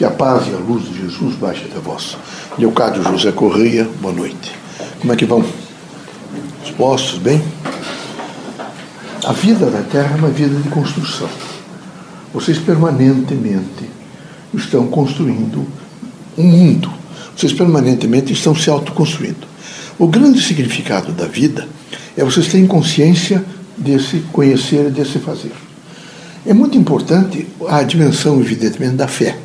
[0.00, 2.16] Que a paz e a luz de Jesus baixe até vós.
[2.56, 4.50] Leocádio José Correia, boa noite.
[4.98, 5.44] Como é que vão?
[6.64, 7.38] Dispostos, bem?
[9.22, 11.28] A vida da Terra é uma vida de construção.
[12.32, 13.90] Vocês permanentemente
[14.54, 15.66] estão construindo
[16.38, 16.90] um mundo.
[17.36, 19.46] Vocês permanentemente estão se autoconstruindo.
[19.98, 21.68] O grande significado da vida
[22.16, 23.44] é vocês terem consciência
[23.76, 25.52] desse conhecer e desse fazer.
[26.46, 29.36] É muito importante a dimensão, evidentemente, da fé.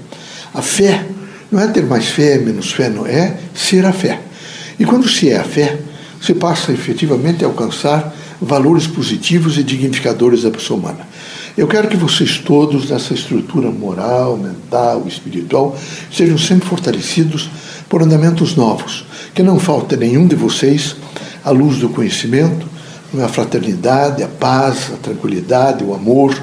[0.56, 1.06] A fé
[1.52, 4.22] não é ter mais fé, menos fé, não é ser a fé.
[4.80, 5.78] E quando se é a fé,
[6.22, 11.08] se passa efetivamente a alcançar valores positivos e dignificadores da pessoa humana.
[11.58, 15.78] Eu quero que vocês todos, nessa estrutura moral, mental, espiritual,
[16.12, 17.50] sejam sempre fortalecidos
[17.90, 20.96] por andamentos novos, que não falte nenhum de vocês
[21.44, 22.66] a luz do conhecimento,
[23.24, 26.36] a fraternidade, a paz, a tranquilidade, o amor,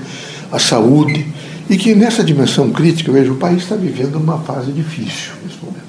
[0.50, 1.26] a saúde,
[1.72, 5.80] e que nessa dimensão crítica, veja, o país está vivendo uma fase difícil nesse momento.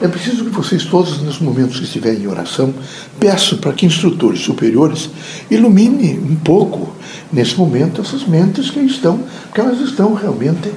[0.00, 2.72] É preciso que vocês todos, nos momentos que estiverem em oração,
[3.18, 5.10] peçam para que instrutores superiores
[5.50, 6.94] iluminem um pouco,
[7.32, 10.70] nesse momento, essas mentes que estão, porque elas estão realmente,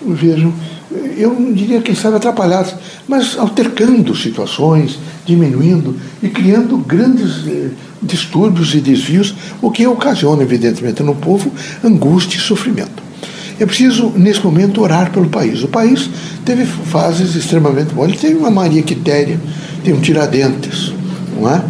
[0.00, 0.50] vejam,
[1.14, 2.74] eu não diria, quem sabe, atrapalhadas,
[3.06, 7.68] mas altercando situações, diminuindo e criando grandes eh,
[8.02, 11.52] distúrbios e desvios, o que ocasiona, evidentemente, no povo
[11.84, 13.03] angústia e sofrimento.
[13.58, 15.62] É preciso, nesse momento, orar pelo país.
[15.62, 16.10] O país
[16.44, 18.10] teve fases extremamente boas.
[18.10, 19.38] Ele teve uma Maria Quitéria,
[19.84, 20.92] tem um Tiradentes,
[21.38, 21.62] não é?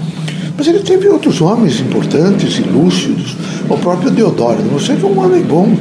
[0.56, 3.36] Mas ele teve outros homens importantes e lúcidos,
[3.68, 4.62] o próprio Deodoro.
[4.72, 5.76] Você é um homem bom,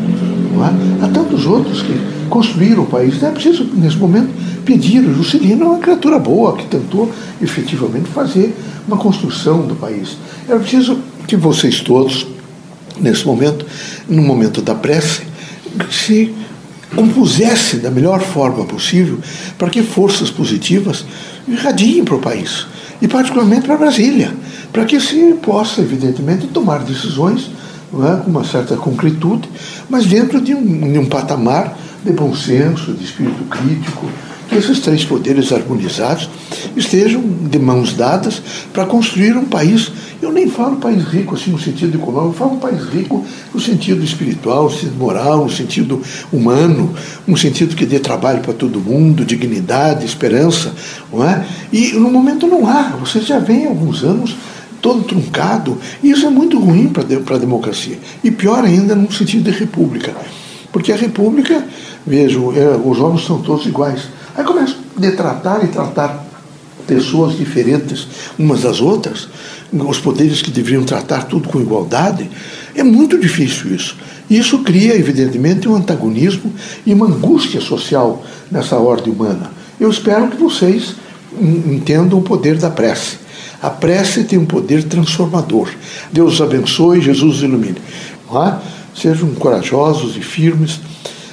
[0.54, 0.74] não é?
[1.02, 1.94] Há tantos outros que
[2.30, 3.22] construíram o país.
[3.22, 4.30] Não é preciso, nesse momento,
[4.66, 5.00] pedir.
[5.02, 8.56] O Juscelino é uma criatura boa que tentou efetivamente fazer
[8.88, 10.18] uma construção do país.
[10.50, 12.26] É preciso que vocês todos,
[13.00, 13.66] nesse momento,
[14.09, 15.22] no momento da prece,
[15.90, 16.34] se
[16.96, 19.20] compusessem da melhor forma possível
[19.58, 21.06] para que forças positivas
[21.48, 22.68] irradiem para o país
[23.02, 24.32] e particularmente para Brasília,
[24.72, 27.50] para que se possa, evidentemente, tomar decisões
[27.94, 29.50] é, com uma certa concretude,
[29.90, 34.08] mas dentro de um, de um patamar de bom senso, de espírito crítico,
[34.53, 36.30] que esses três poderes harmonizados
[36.78, 38.41] estejam de mãos dadas
[38.72, 39.91] para construir um país.
[40.22, 43.59] Eu nem falo país rico assim no sentido econômico, eu falo um país rico no
[43.59, 46.94] sentido espiritual, no sentido moral, no sentido humano,
[47.28, 50.72] um sentido que dê trabalho para todo mundo, dignidade, esperança,
[51.12, 51.46] não é?
[51.72, 52.96] E no momento não há.
[53.00, 54.35] Você já vem há alguns anos
[54.81, 57.97] todo truncado, e isso é muito ruim para a democracia.
[58.24, 60.14] E pior ainda no sentido de república.
[60.72, 61.66] Porque a república,
[62.06, 64.09] vejo, é, os homens são todos iguais.
[64.36, 66.26] Aí começa a detratar e tratar
[66.88, 68.08] pessoas diferentes
[68.38, 69.28] umas das outras,
[69.72, 72.30] os poderes que deveriam tratar tudo com igualdade.
[72.76, 73.96] É muito difícil isso.
[74.30, 76.52] Isso cria, evidentemente, um antagonismo
[76.86, 79.52] e uma angústia social nessa ordem humana.
[79.80, 80.96] Eu espero que vocês
[81.40, 83.18] entendam o poder da prece.
[83.62, 85.70] A prece tem um poder transformador.
[86.12, 87.78] Deus os abençoe, Jesus os ilumine.
[88.32, 88.56] É?
[89.00, 90.80] Sejam corajosos e firmes.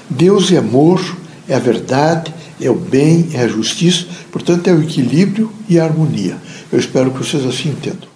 [0.08, 1.00] Deus é amor,
[1.48, 5.84] é a verdade, é o bem, é a justiça, portanto é o equilíbrio e a
[5.84, 6.36] harmonia.
[6.70, 8.09] Eu espero que vocês assim entendam.